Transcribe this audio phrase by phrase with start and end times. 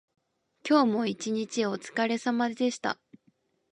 [0.67, 2.99] 今日も一日おつかれさまでした。